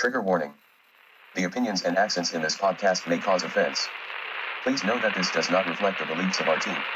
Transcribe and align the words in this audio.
Trigger 0.00 0.22
warning. 0.22 0.54
The 1.34 1.44
opinions 1.44 1.82
and 1.82 1.98
accents 1.98 2.32
in 2.32 2.40
this 2.40 2.56
podcast 2.56 3.06
may 3.06 3.18
cause 3.18 3.42
offense. 3.42 3.90
Please 4.62 4.82
know 4.82 4.98
that 4.98 5.12
this 5.12 5.30
does 5.30 5.50
not 5.50 5.66
reflect 5.68 5.98
the 5.98 6.06
beliefs 6.06 6.40
of 6.40 6.48
our 6.48 6.56
team. 6.56 6.86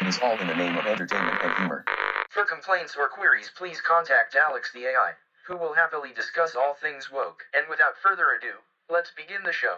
It 0.00 0.08
is 0.08 0.18
all 0.18 0.40
in 0.40 0.48
the 0.48 0.54
name 0.56 0.76
of 0.76 0.84
entertainment 0.84 1.38
and 1.40 1.54
humor. 1.54 1.86
For 2.30 2.44
complaints 2.44 2.96
or 2.98 3.06
queries, 3.06 3.52
please 3.56 3.80
contact 3.80 4.34
Alex 4.34 4.72
the 4.74 4.86
AI, 4.86 5.12
who 5.46 5.56
will 5.56 5.74
happily 5.74 6.10
discuss 6.12 6.56
all 6.56 6.74
things 6.74 7.12
woke. 7.12 7.44
And 7.54 7.62
without 7.70 7.94
further 8.02 8.32
ado, 8.36 8.54
let's 8.90 9.12
begin 9.12 9.44
the 9.44 9.52
show. 9.52 9.76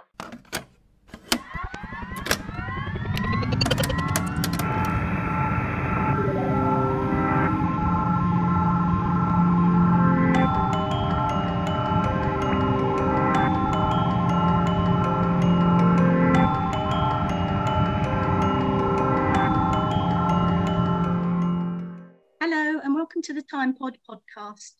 Time 23.54 23.72
Pod 23.72 23.98
podcast. 24.10 24.72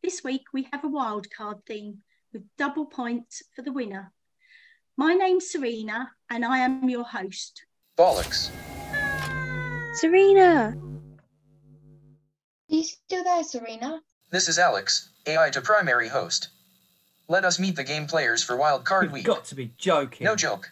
This 0.00 0.22
week 0.22 0.42
we 0.52 0.68
have 0.70 0.84
a 0.84 0.88
wildcard 0.88 1.66
theme 1.66 2.02
with 2.32 2.44
double 2.56 2.86
points 2.86 3.42
for 3.52 3.62
the 3.62 3.72
winner. 3.72 4.12
My 4.96 5.14
name's 5.14 5.50
Serena 5.50 6.12
and 6.30 6.44
I 6.44 6.58
am 6.58 6.88
your 6.88 7.02
host. 7.02 7.64
Bollocks. 7.98 8.52
Serena! 9.94 10.76
Are 10.76 10.78
you 12.68 12.84
still 12.84 13.24
there, 13.24 13.42
Serena? 13.42 14.00
This 14.30 14.48
is 14.48 14.60
Alex, 14.60 15.08
AI 15.26 15.50
to 15.50 15.60
primary 15.60 16.06
host. 16.06 16.50
Let 17.26 17.44
us 17.44 17.58
meet 17.58 17.74
the 17.74 17.82
game 17.82 18.06
players 18.06 18.40
for 18.40 18.54
Wild 18.54 18.84
Card 18.84 19.06
You've 19.06 19.14
Week. 19.14 19.24
got 19.24 19.46
to 19.46 19.56
be 19.56 19.72
joking. 19.78 20.26
No 20.26 20.36
joke. 20.36 20.70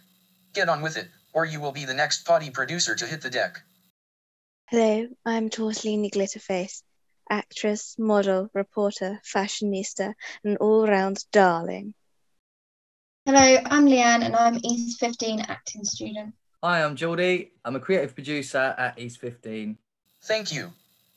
Get 0.52 0.68
on 0.68 0.82
with 0.82 0.96
it, 0.96 1.08
or 1.32 1.44
you 1.44 1.60
will 1.60 1.72
be 1.72 1.84
the 1.84 1.94
next 1.94 2.24
potty 2.24 2.50
producer 2.50 2.94
to 2.94 3.06
hit 3.06 3.22
the 3.22 3.30
deck. 3.30 3.60
Hello, 4.66 5.08
I'm 5.26 5.50
Tortellini 5.50 6.12
Glitterface, 6.12 6.82
actress, 7.28 7.96
model, 7.98 8.50
reporter, 8.54 9.20
fashionista, 9.24 10.14
and 10.44 10.56
all 10.58 10.86
round 10.86 11.24
darling. 11.32 11.94
Hello, 13.26 13.58
I'm 13.66 13.86
Leanne 13.86 14.22
and 14.22 14.36
I'm 14.36 14.58
East 14.62 15.00
15 15.00 15.40
acting 15.48 15.84
student. 15.84 16.34
Hi, 16.62 16.82
I'm 16.82 16.96
Geordie. 16.96 17.52
I'm 17.64 17.76
a 17.76 17.80
creative 17.80 18.14
producer 18.14 18.74
at 18.76 18.98
East 18.98 19.20
15. 19.20 19.78
Thank 20.24 20.52
you. 20.52 20.72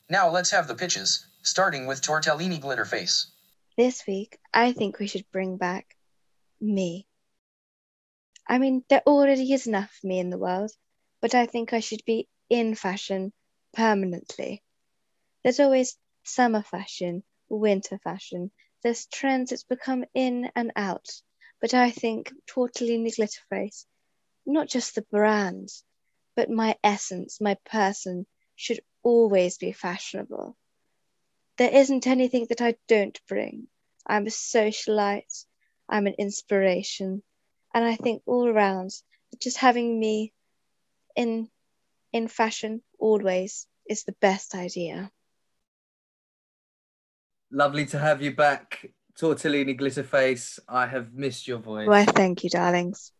Now 0.09 0.29
let's 0.29 0.51
have 0.51 0.67
the 0.67 0.75
pitches, 0.75 1.25
starting 1.41 1.85
with 1.85 2.01
Tortellini 2.01 2.61
Glitterface. 2.61 3.27
This 3.77 4.03
week, 4.07 4.37
I 4.53 4.71
think 4.71 4.99
we 4.99 5.07
should 5.07 5.25
bring 5.31 5.57
back 5.57 5.95
me. 6.61 7.07
I 8.47 8.57
mean, 8.57 8.83
there 8.89 9.03
already 9.05 9.51
is 9.51 9.67
enough 9.67 9.91
of 9.97 10.07
me 10.07 10.19
in 10.19 10.29
the 10.29 10.37
world, 10.37 10.71
but 11.21 11.35
I 11.35 11.45
think 11.45 11.73
I 11.73 11.81
should 11.81 12.03
be 12.05 12.27
in 12.49 12.75
fashion 12.75 13.33
permanently. 13.73 14.63
There's 15.47 15.61
always 15.61 15.97
summer 16.25 16.61
fashion, 16.61 17.23
winter 17.47 17.97
fashion. 17.99 18.51
There's 18.83 19.05
trends 19.05 19.51
that's 19.51 19.63
become 19.63 20.03
in 20.13 20.51
and 20.57 20.73
out. 20.75 21.07
But 21.61 21.73
I 21.73 21.89
think 21.89 22.33
Tortellini 22.47 23.15
Glitterface, 23.15 23.85
not 24.45 24.67
just 24.67 24.95
the 24.95 25.03
brand, 25.03 25.69
but 26.35 26.49
my 26.49 26.77
essence, 26.83 27.39
my 27.39 27.55
person, 27.63 28.27
should 28.57 28.81
always 29.03 29.57
be 29.57 29.71
fashionable. 29.71 30.57
There 31.55 31.73
isn't 31.73 32.07
anything 32.07 32.47
that 32.49 32.59
I 32.59 32.75
don't 32.89 33.17
bring. 33.29 33.69
I'm 34.05 34.27
a 34.27 34.31
socialite, 34.31 35.45
I'm 35.87 36.07
an 36.07 36.15
inspiration, 36.19 37.23
and 37.73 37.85
I 37.85 37.95
think 37.95 38.21
all 38.25 38.49
around 38.49 38.91
just 39.41 39.55
having 39.55 39.97
me 39.97 40.33
in 41.15 41.49
in 42.11 42.27
fashion 42.27 42.83
always 42.99 43.65
is 43.89 44.03
the 44.03 44.17
best 44.19 44.53
idea. 44.53 45.09
Lovely 47.51 47.85
to 47.87 47.99
have 47.99 48.21
you 48.21 48.35
back, 48.35 48.91
Tortellini 49.19 49.79
Glitterface. 49.79 50.59
I 50.67 50.85
have 50.85 51.13
missed 51.13 51.47
your 51.47 51.59
voice. 51.59 51.87
Why, 51.87 52.03
thank 52.03 52.43
you, 52.43 52.49
darlings. 52.49 53.11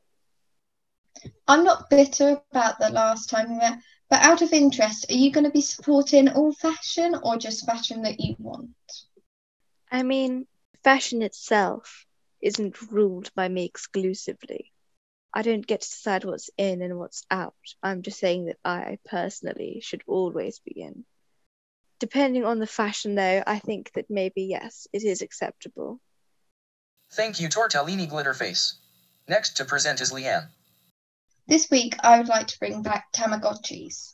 I'm 1.48 1.64
not 1.64 1.90
bitter 1.90 2.42
about 2.52 2.78
the 2.80 2.90
last 2.90 3.30
time 3.30 3.50
we 3.50 3.58
met, 3.58 3.80
but 4.10 4.22
out 4.22 4.42
of 4.42 4.52
interest, 4.52 5.10
are 5.10 5.16
you 5.16 5.32
going 5.32 5.46
to 5.46 5.50
be 5.50 5.62
supporting 5.62 6.30
all 6.30 6.54
fashion 6.54 7.16
or 7.24 7.38
just 7.38 7.66
fashion 7.66 8.04
that 8.04 8.20
you 8.20 8.36
want? 8.38 8.70
I 9.92 10.04
mean, 10.04 10.46
fashion 10.84 11.22
itself 11.22 12.06
isn't 12.42 12.92
ruled 12.92 13.32
by 13.34 13.48
me 13.48 13.66
exclusively. 13.66 14.72
I 15.34 15.42
don't 15.42 15.66
get 15.66 15.82
to 15.82 15.90
decide 15.90 16.26
what's 16.26 16.50
in 16.58 16.82
and 16.82 16.98
what's 16.98 17.24
out. 17.32 17.56
I'm 17.82 18.02
just 18.02 18.20
saying 18.20 18.46
that 18.46 18.58
I 18.64 19.00
personally 19.06 19.80
should 19.82 20.02
always 20.06 20.60
be 20.60 20.82
in. 20.82 21.06
Depending 22.00 22.46
on 22.46 22.60
the 22.60 22.68
fashion, 22.68 23.16
though, 23.16 23.44
I 23.46 23.60
think 23.60 23.92
that 23.94 24.10
maybe 24.10 24.44
yes, 24.44 24.88
it 24.94 25.04
is 25.04 25.22
acceptable. 25.22 26.00
Thank 27.12 27.40
you, 27.40 27.48
Tortellini 27.48 28.10
Glitterface. 28.10 28.74
Next 29.28 29.58
to 29.58 29.66
present 29.66 30.02
is 30.02 30.12
Leanne. 30.12 30.48
This 31.48 31.70
week, 31.72 31.96
I 32.04 32.18
would 32.18 32.28
like 32.28 32.48
to 32.48 32.60
bring 32.60 32.84
back 32.84 33.12
Tamagotchis. 33.14 34.14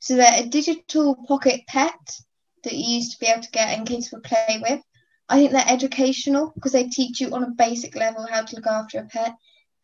So 0.00 0.16
they're 0.16 0.42
a 0.42 0.46
digital 0.46 1.14
pocket 1.14 1.60
pet 1.68 2.20
that 2.64 2.72
you 2.72 2.96
used 2.96 3.12
to 3.12 3.20
be 3.20 3.26
able 3.26 3.42
to 3.42 3.50
get 3.50 3.78
and 3.78 3.86
kids 3.86 4.10
would 4.12 4.24
play 4.24 4.60
with. 4.60 4.80
I 5.28 5.36
think 5.36 5.52
they're 5.52 5.64
educational 5.66 6.52
because 6.54 6.72
they 6.72 6.88
teach 6.88 7.20
you 7.20 7.32
on 7.34 7.44
a 7.44 7.50
basic 7.50 7.94
level 7.94 8.26
how 8.26 8.42
to 8.42 8.56
look 8.56 8.66
after 8.66 8.98
a 8.98 9.04
pet. 9.04 9.34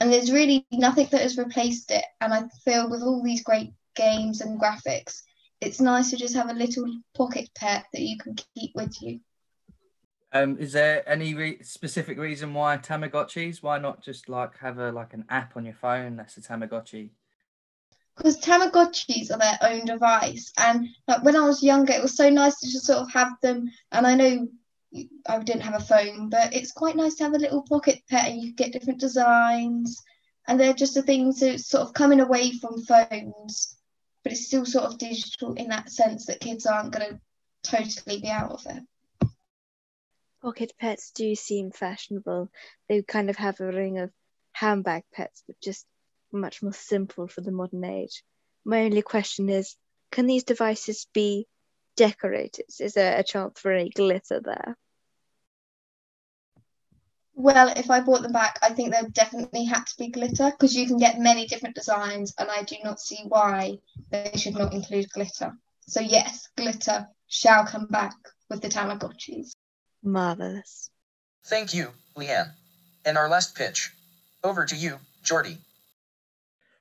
And 0.00 0.12
there's 0.12 0.32
really 0.32 0.66
nothing 0.72 1.09
that 1.10 1.22
has 1.22 1.38
replaced 1.38 1.91
it. 1.91 2.04
And 2.20 2.34
I 2.34 2.44
feel 2.65 2.91
with 2.91 3.03
all 3.03 3.22
these 3.22 3.42
great 3.42 3.70
games 3.94 4.41
and 4.41 4.60
graphics, 4.60 5.22
it's 5.61 5.81
nice 5.81 6.11
to 6.11 6.17
just 6.17 6.35
have 6.35 6.51
a 6.51 6.55
little 6.55 6.87
pocket 7.17 7.51
pet 7.57 7.87
that 7.93 8.03
you 8.03 8.17
can 8.19 8.37
keep 8.55 8.73
with 8.75 9.01
you. 9.03 9.21
Um, 10.33 10.59
is 10.59 10.73
there 10.73 11.09
any 11.09 11.35
re- 11.35 11.63
specific 11.63 12.19
reason 12.19 12.53
why 12.53 12.77
Tamagotchis? 12.77 13.63
Why 13.63 13.79
not 13.79 14.03
just 14.03 14.29
like 14.29 14.59
have 14.59 14.79
a 14.79 14.93
like 14.93 15.15
an 15.15 15.25
app 15.31 15.57
on 15.57 15.65
your 15.65 15.75
phone 15.75 16.17
that's 16.17 16.37
a 16.37 16.43
Tamagotchi? 16.43 17.11
Because 18.17 18.39
Tamagotchis 18.41 19.31
are 19.33 19.39
their 19.39 19.59
own 19.63 19.87
device. 19.87 20.53
And 20.59 20.89
like 21.07 21.25
when 21.25 21.37
I 21.37 21.47
was 21.47 21.63
younger, 21.63 21.93
it 21.95 22.03
was 22.03 22.17
so 22.17 22.29
nice 22.29 22.59
to 22.61 22.71
just 22.71 22.87
sort 22.87 22.99
of 22.99 23.11
have 23.13 23.33
them. 23.41 23.71
And 23.93 24.07
I 24.07 24.15
know 24.17 24.49
I 25.29 25.39
didn't 25.39 25.63
have 25.63 25.81
a 25.81 25.85
phone, 25.85 26.29
but 26.29 26.55
it's 26.55 26.73
quite 26.73 26.97
nice 26.97 27.15
to 27.17 27.25
have 27.25 27.35
a 27.35 27.39
little 27.39 27.63
pocket 27.63 28.01
pet 28.11 28.31
and 28.31 28.43
you 28.43 28.53
get 28.53 28.73
different 28.73 29.01
designs. 29.01 30.03
And 30.47 30.59
they're 30.59 30.75
just 30.75 30.95
the 30.95 31.03
things 31.03 31.41
that 31.41 31.61
sort 31.61 31.87
of 31.87 31.95
coming 31.95 32.21
away 32.21 32.53
from 32.53 32.83
phones, 32.85 33.78
but 34.28 34.34
it's 34.34 34.47
still 34.47 34.66
sort 34.66 34.84
of 34.84 34.99
digital 34.99 35.55
in 35.55 35.69
that 35.69 35.91
sense 35.91 36.27
that 36.27 36.39
kids 36.39 36.66
aren't 36.66 36.93
going 36.93 37.12
to 37.12 37.21
totally 37.62 38.21
be 38.21 38.28
out 38.28 38.50
of 38.50 38.66
it. 38.66 39.31
Pocket 40.43 40.75
pets 40.78 41.12
do 41.12 41.34
seem 41.34 41.71
fashionable. 41.71 42.50
They 42.91 43.00
kind 43.00 43.31
of 43.31 43.37
have 43.37 43.59
a 43.61 43.72
ring 43.72 43.97
of 43.97 44.11
handbag 44.53 45.05
pets, 45.15 45.43
but 45.47 45.59
just 45.62 45.87
much 46.31 46.62
more 46.62 46.75
simple 46.75 47.27
for 47.27 47.41
the 47.41 47.50
modern 47.50 47.84
age. 47.84 48.22
My 48.66 48.83
only 48.83 49.00
question 49.00 49.49
is 49.49 49.77
can 50.12 50.27
these 50.27 50.45
devices 50.45 51.06
be 51.15 51.47
decorated? 51.97 52.66
Is 52.78 52.93
there 52.93 53.19
a 53.19 53.25
chance 53.25 53.59
for 53.59 53.72
any 53.72 53.89
glitter 53.89 54.43
there? 54.45 54.77
Well, 57.41 57.72
if 57.76 57.88
I 57.88 58.00
bought 58.00 58.22
them 58.22 58.32
back, 58.32 58.59
I 58.62 58.71
think 58.71 58.91
there 58.91 59.09
definitely 59.12 59.65
had 59.65 59.84
to 59.87 59.97
be 59.97 60.09
glitter 60.09 60.50
because 60.50 60.75
you 60.75 60.88
can 60.88 60.99
get 60.99 61.21
many 61.21 61.47
different 61.47 61.76
designs, 61.76 62.34
and 62.37 62.50
I 62.50 62.65
do 62.65 62.75
not 62.82 62.99
see 62.99 63.21
why 63.28 63.78
they 64.10 64.32
should 64.34 64.54
not 64.54 64.75
include 64.75 65.09
glitter. 65.10 65.56
So, 65.87 66.00
yes, 66.00 66.48
glitter 66.56 67.06
shall 67.28 67.65
come 67.65 67.87
back 67.87 68.16
with 68.50 68.60
the 68.60 68.69
Tamagotchis. 68.69 69.53
Marvelous. 70.03 70.91
Thank 71.47 71.75
you, 71.75 71.93
Leanne. 72.16 72.50
And 73.04 73.16
our 73.16 73.28
last 73.28 73.54
pitch. 73.54 73.92
Over 74.42 74.65
to 74.65 74.74
you, 74.74 74.98
Jordy. 75.22 75.59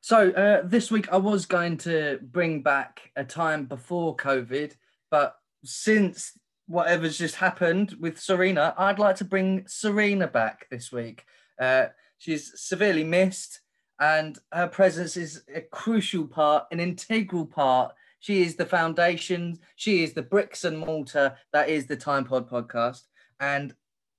So 0.02 0.32
uh, 0.32 0.62
this 0.64 0.90
week 0.90 1.08
I 1.12 1.18
was 1.18 1.46
going 1.46 1.78
to 1.80 2.18
bring 2.24 2.64
back 2.64 3.12
a 3.16 3.24
time 3.24 3.66
before 3.66 4.16
COVID, 4.16 4.74
but 5.12 5.36
since 5.64 6.32
whatever's 6.68 7.18
just 7.18 7.36
happened 7.36 7.96
with 8.00 8.20
Serena, 8.20 8.74
I'd 8.78 9.00
like 9.00 9.16
to 9.18 9.26
bring 9.26 9.66
Serena 9.68 10.28
back 10.28 10.68
this 10.70 10.92
week. 10.92 11.26
Uh, 11.60 11.88
she's 12.18 12.60
severely 12.60 13.04
missed, 13.04 13.62
and 14.00 14.38
her 14.52 14.68
presence 14.68 15.18
is 15.18 15.44
a 15.54 15.62
crucial 15.62 16.28
part, 16.28 16.66
an 16.72 16.80
integral 16.80 17.46
part. 17.46 17.94
She 18.20 18.42
is 18.42 18.56
the 18.56 18.66
foundation. 18.66 19.60
She 19.76 20.04
is 20.04 20.14
the 20.14 20.22
bricks 20.22 20.64
and 20.66 20.78
mortar 20.78 21.38
that 21.54 21.70
is 21.70 21.88
the 21.88 21.96
Time 21.96 22.26
Pod 22.26 22.50
podcast. 22.50 23.04
And 23.40 23.74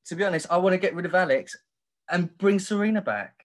to 0.06 0.14
be 0.14 0.24
honest, 0.24 0.46
I 0.50 0.56
want 0.56 0.72
to 0.72 0.78
get 0.78 0.94
rid 0.94 1.06
of 1.06 1.14
Alex 1.14 1.56
and 2.10 2.36
bring 2.38 2.58
Serena 2.58 3.02
back. 3.02 3.44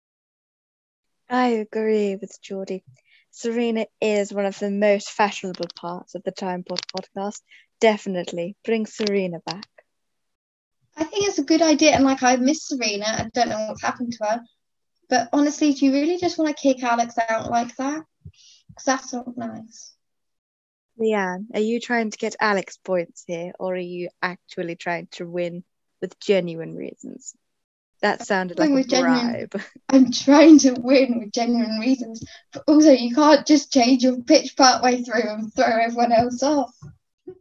I 1.29 1.47
agree 1.47 2.15
with 2.15 2.39
Geordie. 2.41 2.83
Serena 3.31 3.87
is 3.99 4.31
one 4.31 4.45
of 4.45 4.59
the 4.59 4.69
most 4.69 5.09
fashionable 5.09 5.65
parts 5.75 6.13
of 6.13 6.23
the 6.23 6.31
Time 6.31 6.63
Pod 6.63 6.81
podcast. 6.95 7.41
Definitely 7.79 8.55
bring 8.63 8.85
Serena 8.85 9.39
back. 9.45 9.67
I 10.95 11.03
think 11.05 11.27
it's 11.27 11.39
a 11.39 11.43
good 11.43 11.61
idea, 11.61 11.91
and 11.91 12.05
like 12.05 12.23
I 12.23 12.35
miss 12.35 12.67
Serena. 12.67 13.05
I 13.05 13.29
don't 13.33 13.49
know 13.49 13.67
what's 13.67 13.81
happened 13.81 14.13
to 14.13 14.25
her, 14.25 14.41
but 15.09 15.29
honestly, 15.33 15.73
do 15.73 15.85
you 15.85 15.91
really 15.91 16.17
just 16.17 16.37
want 16.37 16.55
to 16.55 16.61
kick 16.61 16.83
Alex 16.83 17.15
out 17.29 17.49
like 17.49 17.75
that? 17.77 18.03
Because 18.67 18.85
that's 18.85 19.13
not 19.13 19.35
nice. 19.37 19.93
Leanne, 20.99 21.47
are 21.53 21.59
you 21.59 21.79
trying 21.79 22.11
to 22.11 22.17
get 22.17 22.35
Alex 22.39 22.77
points 22.77 23.23
here, 23.25 23.53
or 23.59 23.73
are 23.73 23.77
you 23.77 24.09
actually 24.21 24.75
trying 24.75 25.07
to 25.13 25.25
win 25.25 25.63
with 26.01 26.19
genuine 26.19 26.75
reasons? 26.75 27.35
That 28.01 28.25
sounded 28.25 28.59
like 28.59 28.69
a 28.69 28.83
genuine- 28.83 29.47
bribe. 29.49 29.61
I'm 29.89 30.11
trying 30.11 30.59
to 30.59 30.73
win 30.73 31.19
with 31.19 31.31
genuine 31.31 31.79
reasons, 31.79 32.23
but 32.51 32.63
also 32.67 32.91
you 32.91 33.15
can't 33.15 33.45
just 33.45 33.71
change 33.71 34.03
your 34.03 34.21
pitch 34.21 34.55
part 34.55 34.83
way 34.83 35.03
through 35.03 35.27
and 35.27 35.53
throw 35.53 35.65
everyone 35.65 36.11
else 36.11 36.43
off. 36.43 36.73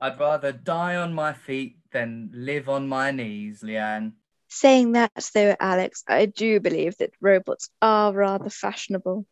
I'd 0.02 0.18
rather 0.18 0.50
die 0.50 0.96
on 0.96 1.14
my 1.14 1.32
feet 1.32 1.76
than 1.92 2.28
live 2.34 2.68
on 2.68 2.88
my 2.88 3.12
knees, 3.12 3.62
Leanne. 3.62 4.14
Saying 4.48 4.92
that, 4.92 5.30
though, 5.32 5.54
Alex, 5.60 6.02
I 6.08 6.26
do 6.26 6.58
believe 6.58 6.96
that 6.98 7.12
robots 7.20 7.70
are 7.80 8.12
rather 8.12 8.50
fashionable. 8.50 9.26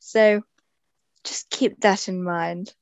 So 0.00 0.42
just 1.24 1.48
keep 1.48 1.80
that 1.80 2.06
in 2.06 2.22
mind. 2.22 2.74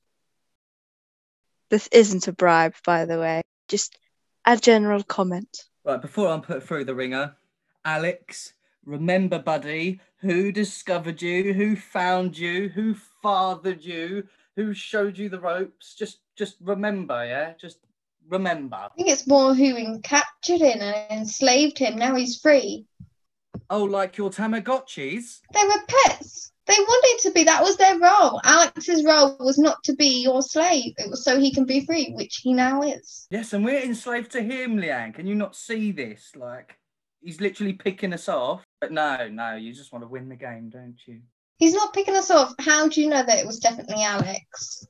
This 1.70 1.88
isn't 1.92 2.26
a 2.26 2.32
bribe, 2.32 2.74
by 2.84 3.04
the 3.04 3.20
way, 3.20 3.42
just 3.68 3.96
a 4.44 4.56
general 4.56 5.04
comment. 5.04 5.62
Right, 5.84 6.02
before 6.02 6.26
I'm 6.26 6.42
put 6.42 6.64
through 6.64 6.86
the 6.86 6.96
ringer, 6.96 7.36
Alex, 7.84 8.54
remember, 8.84 9.38
buddy, 9.38 10.00
who 10.16 10.50
discovered 10.50 11.22
you, 11.22 11.54
who 11.54 11.76
found 11.76 12.36
you, 12.36 12.68
who 12.70 12.96
fathered 13.22 13.84
you, 13.84 14.26
who 14.56 14.74
showed 14.74 15.18
you 15.18 15.28
the 15.28 15.40
ropes? 15.40 15.94
Just 15.94 16.20
just 16.36 16.56
remember, 16.60 17.24
yeah? 17.24 17.54
Just 17.60 17.78
remember. 18.28 18.76
I 18.76 18.88
think 18.96 19.08
it's 19.08 19.26
more 19.26 19.54
who 19.54 20.00
captured 20.00 20.60
him 20.60 20.80
and 20.80 21.20
enslaved 21.20 21.78
him. 21.78 21.96
Now 21.96 22.14
he's 22.14 22.40
free. 22.40 22.86
Oh, 23.70 23.84
like 23.84 24.16
your 24.16 24.30
Tamagotchis? 24.30 25.40
They 25.52 25.64
were 25.64 25.86
pets. 25.88 26.52
They 26.66 26.74
wanted 26.78 27.22
to 27.22 27.30
be. 27.32 27.44
That 27.44 27.62
was 27.62 27.76
their 27.76 27.98
role. 27.98 28.40
Alex's 28.44 29.04
role 29.04 29.36
was 29.40 29.58
not 29.58 29.82
to 29.84 29.94
be 29.94 30.22
your 30.22 30.42
slave. 30.42 30.94
It 30.96 31.10
was 31.10 31.24
so 31.24 31.40
he 31.40 31.52
can 31.52 31.64
be 31.64 31.84
free, 31.84 32.12
which 32.12 32.36
he 32.36 32.52
now 32.52 32.82
is. 32.82 33.26
Yes, 33.30 33.52
and 33.52 33.64
we're 33.64 33.82
enslaved 33.82 34.30
to 34.32 34.42
him, 34.42 34.76
Leanne. 34.76 35.14
Can 35.14 35.26
you 35.26 35.34
not 35.34 35.56
see 35.56 35.90
this? 35.90 36.32
Like, 36.36 36.78
he's 37.20 37.40
literally 37.40 37.72
picking 37.72 38.12
us 38.12 38.28
off. 38.28 38.62
But 38.80 38.92
no, 38.92 39.28
no, 39.28 39.56
you 39.56 39.72
just 39.72 39.92
want 39.92 40.04
to 40.04 40.08
win 40.08 40.28
the 40.28 40.36
game, 40.36 40.70
don't 40.70 40.98
you? 41.06 41.20
He's 41.58 41.74
not 41.74 41.92
picking 41.92 42.16
us 42.16 42.30
off. 42.30 42.54
How 42.58 42.88
do 42.88 43.00
you 43.00 43.08
know 43.08 43.22
that 43.22 43.38
it 43.38 43.46
was 43.46 43.58
definitely 43.58 44.02
Alex 44.02 44.86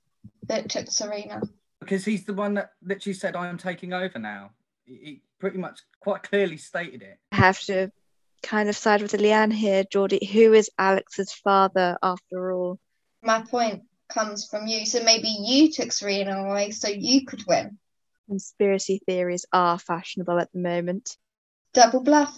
that 0.48 0.68
took 0.70 0.90
Serena? 0.90 1.42
Because 1.80 2.04
he's 2.04 2.24
the 2.24 2.34
one 2.34 2.54
that 2.54 2.72
literally 2.82 3.14
said, 3.14 3.36
I 3.36 3.48
am 3.48 3.58
taking 3.58 3.92
over 3.92 4.18
now. 4.18 4.50
He, 4.84 4.94
he 4.94 5.22
pretty 5.38 5.58
much 5.58 5.80
quite 6.00 6.22
clearly 6.22 6.56
stated 6.56 7.02
it. 7.02 7.18
I 7.32 7.36
have 7.36 7.60
to 7.62 7.90
kind 8.42 8.68
of 8.68 8.76
side 8.76 9.02
with 9.02 9.12
Leanne 9.12 9.52
here, 9.52 9.84
Geordie. 9.84 10.26
Who 10.26 10.52
is 10.52 10.70
Alex's 10.78 11.32
father 11.32 11.98
after 12.02 12.52
all? 12.52 12.78
My 13.22 13.42
point 13.42 13.82
comes 14.08 14.46
from 14.46 14.66
you. 14.66 14.86
So 14.86 15.02
maybe 15.02 15.28
you 15.28 15.70
took 15.72 15.92
Serena 15.92 16.44
away 16.44 16.70
so 16.70 16.88
you 16.88 17.24
could 17.24 17.44
win. 17.46 17.78
Conspiracy 18.28 19.00
theories 19.06 19.46
are 19.52 19.78
fashionable 19.78 20.38
at 20.38 20.52
the 20.52 20.58
moment. 20.58 21.16
Double 21.74 22.02
bluff. 22.02 22.36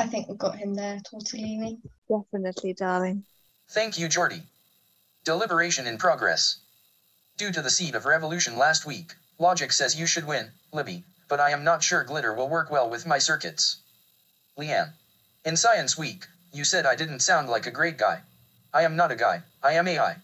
I 0.00 0.06
think 0.06 0.28
we've 0.28 0.38
got 0.38 0.56
him 0.56 0.74
there, 0.74 0.98
Tortellini. 1.00 1.76
Definitely, 2.08 2.72
darling. 2.72 3.22
Thank 3.68 3.98
you, 3.98 4.08
Jordy. 4.08 4.42
Deliberation 5.24 5.86
in 5.86 5.98
progress. 5.98 6.56
Due 7.36 7.52
to 7.52 7.60
the 7.60 7.68
seed 7.68 7.94
of 7.94 8.06
revolution 8.06 8.56
last 8.56 8.86
week, 8.86 9.14
logic 9.38 9.72
says 9.72 10.00
you 10.00 10.06
should 10.06 10.26
win, 10.26 10.52
Libby, 10.72 11.04
but 11.28 11.38
I 11.38 11.50
am 11.50 11.64
not 11.64 11.82
sure 11.82 12.02
glitter 12.02 12.32
will 12.32 12.48
work 12.48 12.70
well 12.70 12.88
with 12.88 13.04
my 13.04 13.18
circuits. 13.18 13.76
Leanne. 14.58 14.94
In 15.44 15.58
Science 15.58 15.98
Week, 15.98 16.26
you 16.50 16.64
said 16.64 16.86
I 16.86 16.96
didn't 16.96 17.20
sound 17.20 17.50
like 17.50 17.66
a 17.66 17.70
great 17.70 17.98
guy. 17.98 18.22
I 18.72 18.84
am 18.84 18.96
not 18.96 19.12
a 19.12 19.16
guy, 19.16 19.42
I 19.62 19.72
am 19.72 19.86
AI. 19.86 20.16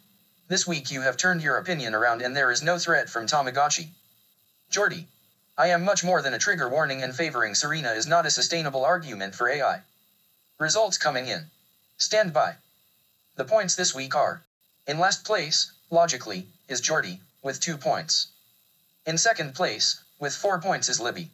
This 0.49 0.67
week 0.67 0.91
you 0.91 1.03
have 1.03 1.19
turned 1.19 1.43
your 1.43 1.59
opinion 1.59 1.95
around 1.95 2.23
and 2.23 2.35
there 2.35 2.51
is 2.51 2.63
no 2.63 2.79
threat 2.79 3.11
from 3.11 3.27
Tamagotchi. 3.27 3.89
Jordy. 4.71 5.07
I 5.59 5.69
am 5.69 5.85
much 5.85 6.05
more 6.05 6.21
than 6.21 6.35
a 6.35 6.39
trigger 6.39 6.69
warning 6.69 7.03
and 7.03 7.17
favoring 7.17 7.55
Serena 7.55 7.93
is 7.93 8.07
not 8.07 8.27
a 8.27 8.31
sustainable 8.31 8.85
argument 8.85 9.35
for 9.35 9.49
AI. 9.49 9.81
Results 10.59 10.99
coming 10.99 11.29
in. 11.29 11.47
Stand 11.97 12.35
by. 12.35 12.57
The 13.37 13.45
points 13.45 13.75
this 13.75 13.95
week 13.95 14.15
are 14.15 14.43
in 14.87 14.99
last 14.99 15.25
place, 15.25 15.73
logically, 15.91 16.47
is 16.69 16.83
Jordy, 16.83 17.21
with 17.43 17.59
two 17.59 17.79
points. 17.79 18.29
In 19.07 19.17
second 19.17 19.55
place, 19.55 20.03
with 20.19 20.35
four 20.35 20.61
points, 20.61 20.91
is 20.91 21.01
Libby. 21.01 21.31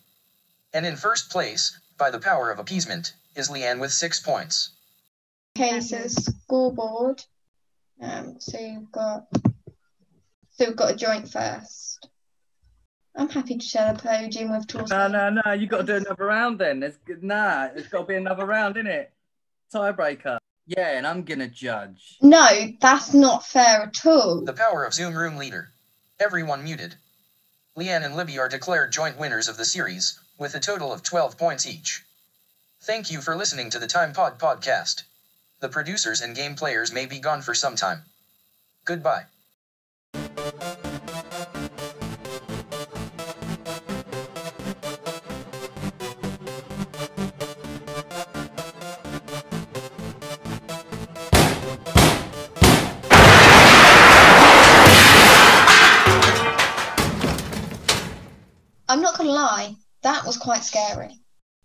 And 0.73 0.87
in 0.87 0.97
first 0.97 1.29
place, 1.29 1.77
by 1.99 2.11
the 2.11 2.21
power 2.21 2.51
of 2.51 2.61
appeasement, 2.61 3.15
is 3.35 3.49
Leanne 3.49 3.81
with 3.81 3.93
six 3.93 4.21
points. 4.21 4.71
Okay, 5.57 5.81
so 5.81 6.07
scoreboard. 6.07 7.25
Um, 8.01 8.41
so 8.41 8.59
you've 8.59 8.93
got 8.93 9.27
so 10.53 10.67
we've 10.67 10.77
got 10.77 10.93
a 10.93 10.97
joint 10.97 11.29
first. 11.29 12.09
I'm 13.15 13.29
happy 13.29 13.59
to 13.59 13.65
share 13.65 13.93
the 13.93 13.99
podium 13.99 14.51
with 14.51 14.67
Tortellini. 14.67 15.13
No, 15.13 15.31
no, 15.31 15.43
no. 15.45 15.53
You 15.53 15.67
got 15.67 15.79
to 15.79 15.85
do 15.85 15.97
another 15.97 16.25
round 16.25 16.59
then. 16.59 16.81
There's 16.81 16.97
nah. 17.21 17.69
There's 17.69 17.89
got 17.89 18.01
to 18.01 18.07
be 18.07 18.15
another 18.15 18.47
round, 18.47 18.77
in 18.77 18.87
it? 18.87 19.13
Tiebreaker. 19.73 20.39
Yeah, 20.67 20.97
and 20.97 21.07
I'm 21.07 21.25
gonna 21.25 21.49
judge. 21.49 22.19
No, 22.23 22.47
that's 22.81 23.13
not 23.13 23.45
fair 23.45 23.83
at 23.83 24.07
all. 24.07 24.43
The 24.43 24.53
power 24.53 24.85
of 24.85 24.95
Zoom 24.95 25.15
Room 25.15 25.37
Leader. 25.37 25.71
Everyone 26.21 26.63
muted. 26.63 26.95
Leanne 27.77 28.05
and 28.05 28.15
Libby 28.15 28.39
are 28.39 28.49
declared 28.49 28.93
joint 28.93 29.19
winners 29.19 29.49
of 29.49 29.57
the 29.57 29.65
series, 29.65 30.19
with 30.39 30.55
a 30.55 30.61
total 30.61 30.93
of 30.93 31.03
12 31.03 31.37
points 31.37 31.67
each. 31.67 32.05
Thank 32.83 33.11
you 33.11 33.21
for 33.21 33.35
listening 33.35 33.71
to 33.71 33.79
the 33.79 33.87
Time 33.87 34.13
Pod 34.13 34.39
podcast. 34.39 35.03
The 35.61 35.69
producers 35.69 36.21
and 36.21 36.37
game 36.37 36.55
players 36.55 36.93
may 36.93 37.07
be 37.07 37.19
gone 37.19 37.43
for 37.43 37.55
some 37.55 37.77
time. 37.77 38.03
Goodbye. 38.85 39.25
That 60.03 60.25
was 60.25 60.37
quite 60.37 60.65
scary. 60.65 61.19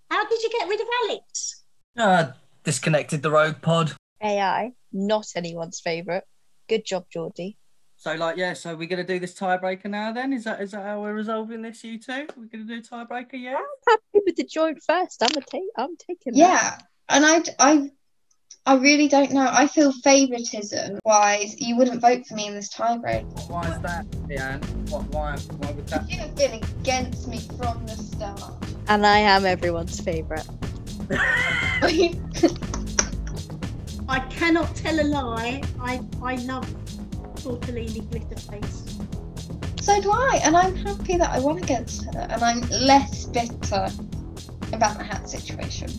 How 0.09 0.27
did 0.27 0.41
you 0.41 0.49
get 0.49 0.69
rid 0.69 0.81
of 0.81 0.87
Alex? 1.05 1.63
Uh, 1.97 2.31
disconnected 2.63 3.21
the 3.21 3.31
rogue 3.31 3.61
pod. 3.61 3.93
AI, 4.21 4.71
not 4.91 5.27
anyone's 5.35 5.79
favourite. 5.79 6.23
Good 6.69 6.85
job, 6.85 7.05
Geordie. 7.11 7.57
So 7.99 8.13
like 8.13 8.37
yeah, 8.37 8.53
so 8.53 8.75
we're 8.75 8.87
gonna 8.87 9.03
do 9.03 9.19
this 9.19 9.33
tiebreaker 9.33 9.85
now 9.85 10.11
then? 10.11 10.31
Is 10.31 10.43
that 10.43 10.61
is 10.61 10.71
that 10.71 10.85
how 10.85 11.01
we're 11.01 11.13
resolving 11.15 11.63
this, 11.63 11.83
you 11.83 11.99
two? 11.99 12.27
We're 12.37 12.45
gonna 12.45 12.65
do 12.65 12.77
a 12.77 12.81
tiebreaker, 12.81 13.33
yeah? 13.33 13.55
I'm 13.55 13.65
happy 13.87 14.23
with 14.25 14.35
the 14.35 14.43
joint 14.43 14.79
first. 14.85 15.23
I'm 15.23 15.35
a 15.35 15.41
take. 15.41 15.63
I'm 15.77 15.97
taking. 15.97 16.33
that. 16.33 16.37
Yeah, 16.37 16.77
and 17.09 17.25
I, 17.25 17.41
I, 17.59 17.89
I 18.67 18.75
really 18.75 19.07
don't 19.07 19.31
know. 19.31 19.47
I 19.49 19.65
feel 19.65 19.93
favoritism 19.93 20.99
wise, 21.05 21.55
you 21.57 21.77
wouldn't 21.77 22.01
vote 22.01 22.27
for 22.27 22.35
me 22.35 22.47
in 22.47 22.53
this 22.53 22.67
tiebreak. 22.67 23.23
Why 23.49 23.61
is 23.61 23.79
that, 23.79 24.05
Leanne? 24.27 24.61
What 24.89 25.03
why 25.13 25.37
why 25.37 25.71
would 25.71 25.87
that 25.87 26.11
You 26.11 26.17
have 26.17 26.35
been 26.35 26.55
against 26.55 27.29
me 27.29 27.39
from 27.57 27.85
the 27.85 27.95
start. 27.95 28.41
And 28.89 29.07
I 29.07 29.19
am 29.19 29.45
everyone's 29.45 30.01
favourite. 30.01 30.45
I 34.09 34.19
cannot 34.29 34.75
tell 34.75 34.99
a 34.99 35.07
lie. 35.07 35.63
I, 35.79 36.01
I 36.21 36.35
love 36.35 36.67
Tortellini 37.35 38.05
Glitterface. 38.09 39.81
so 39.81 40.01
do 40.01 40.11
I, 40.11 40.41
and 40.43 40.57
I'm 40.57 40.75
happy 40.75 41.15
that 41.15 41.29
I 41.29 41.39
won 41.39 41.57
against 41.57 42.03
her, 42.13 42.27
and 42.29 42.43
I'm 42.43 42.59
less 42.69 43.27
bitter 43.27 43.87
about 44.73 44.97
the 44.97 45.05
hat 45.05 45.29
situation. 45.29 45.89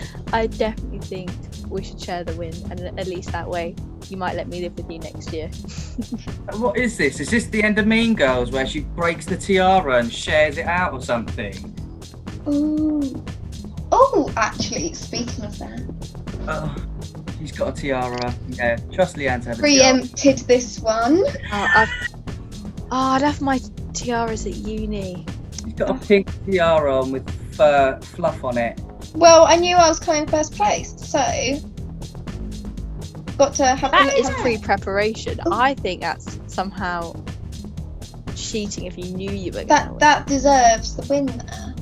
I 0.32 0.46
definitely 0.46 0.98
think 1.00 1.30
we 1.68 1.82
should 1.84 2.00
share 2.00 2.24
the 2.24 2.34
win, 2.36 2.54
and 2.70 2.80
at 2.98 3.06
least 3.06 3.32
that 3.32 3.48
way, 3.48 3.74
you 4.08 4.16
might 4.16 4.34
let 4.36 4.48
me 4.48 4.60
live 4.62 4.76
with 4.76 4.90
you 4.90 4.98
next 4.98 5.32
year. 5.32 5.50
What 6.58 6.76
is 6.76 6.96
this? 6.96 7.20
Is 7.20 7.30
this 7.30 7.46
the 7.46 7.62
end 7.62 7.78
of 7.78 7.86
Mean 7.86 8.14
Girls 8.14 8.50
where 8.50 8.66
she 8.66 8.80
breaks 8.80 9.24
the 9.26 9.36
tiara 9.36 9.98
and 9.98 10.12
shares 10.12 10.58
it 10.58 10.66
out 10.66 10.92
or 10.92 11.00
something? 11.00 11.54
Ooh. 12.48 13.24
Oh, 13.92 14.32
actually, 14.36 14.92
speaking 14.94 15.44
of 15.44 15.56
that, 15.58 15.80
Oh, 16.48 16.74
she's 17.38 17.52
got 17.52 17.78
a 17.78 17.80
tiara. 17.80 18.34
Yeah, 18.48 18.76
trust 18.92 19.16
Leanne 19.16 19.42
to 19.44 19.50
have 19.50 19.58
a 19.58 19.62
tiara. 19.62 19.98
preempted 20.00 20.38
this 20.48 20.80
one. 20.80 21.22
Oh, 21.52 21.68
I've, 21.74 21.88
oh, 22.90 23.12
I'd 23.12 23.22
have 23.22 23.40
my 23.40 23.60
tiaras 23.92 24.46
at 24.46 24.54
uni. 24.56 25.24
She's 25.64 25.74
got 25.74 25.90
a 25.90 25.94
pink 26.06 26.28
tiara 26.46 26.98
on 27.00 27.12
with 27.12 27.28
fur 27.54 27.98
fluff 28.00 28.42
on 28.44 28.58
it. 28.58 28.80
Well, 29.14 29.44
I 29.44 29.56
knew 29.56 29.76
I 29.76 29.88
was 29.88 29.98
coming 30.00 30.26
first 30.26 30.54
place, 30.54 30.94
so 30.96 31.18
got 33.38 33.54
to 33.54 33.66
have 33.66 33.90
a 33.90 33.96
That 33.96 34.14
is 34.18 34.30
pre-preparation. 34.40 35.40
I 35.50 35.74
think 35.74 36.00
that's 36.00 36.38
somehow 36.46 37.14
cheating 38.34 38.86
if 38.86 38.96
you 38.98 39.04
knew 39.12 39.30
you 39.30 39.52
were 39.52 39.64
That 39.64 39.98
that 39.98 40.26
deserves 40.26 40.96
the 40.96 41.06
win 41.08 41.26
there. 41.26 41.74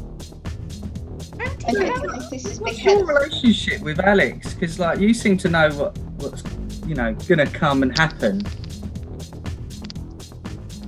I 1.41 1.45
Andy, 1.69 1.81
don't 1.81 2.11
how- 2.11 2.19
think 2.19 2.31
this 2.31 2.45
is 2.47 2.59
big 2.59 2.63
What's 2.69 2.85
your 2.85 3.05
relationship 3.07 3.81
with 3.83 4.01
Alex? 4.01 4.55
Because 4.55 4.79
like 4.79 4.99
you 4.99 5.15
seem 5.15 5.37
to 5.39 5.49
know 5.49 5.71
what 5.71 5.99
what's 6.19 6.43
you 6.87 6.95
know 6.95 7.15
gonna 7.29 7.47
come 7.47 7.83
and 7.83 7.97
happen. 7.97 8.43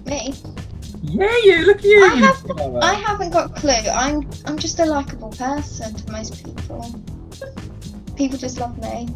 Me. 0.06 0.34
Yeah, 1.04 1.36
you 1.44 1.66
look 1.66 1.78
at 1.78 1.84
you. 1.84 2.04
I 2.04 2.14
you 2.14 2.24
have- 2.24 2.36
flower. 2.38 2.80
I 2.82 2.94
haven't 3.22 3.38
got 3.38 3.56
a 3.56 3.60
clue. 3.60 3.90
I'm 3.90 4.28
I'm 4.46 4.58
just 4.58 4.80
a 4.80 4.84
likable 4.84 5.30
person 5.30 5.94
to 5.94 6.12
most 6.12 6.44
people. 6.44 6.84
People 8.16 8.36
just 8.36 8.58
love 8.58 8.76
me. 8.78 9.08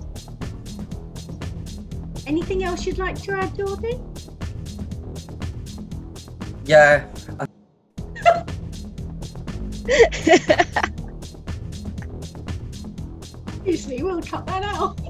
anything 2.27 2.65
else 2.65 2.87
you'd 2.87 2.99
like 2.99 3.21
to 3.23 3.33
add, 3.33 3.57
Jordan? 3.57 4.15
Yeah, 6.65 7.07
Usually 13.65 14.03
we'll 14.03 14.23
cut 14.23 14.45
that 14.47 14.65
out. 14.65 15.06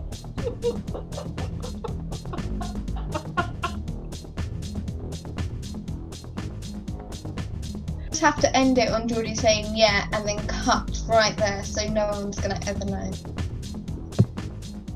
Just 8.16 8.24
have 8.24 8.40
to 8.40 8.56
end 8.56 8.78
it 8.78 8.88
on 8.88 9.06
Geordie 9.08 9.34
saying 9.34 9.76
yeah 9.76 10.08
and 10.14 10.26
then 10.26 10.38
cut 10.46 11.02
right 11.06 11.36
there 11.36 11.62
so 11.62 11.86
no 11.86 12.06
one's 12.12 12.40
gonna 12.40 12.58
ever 12.66 12.86
know. 12.86 13.10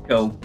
cool. 0.09 0.40